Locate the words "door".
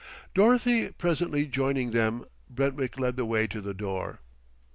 3.75-4.19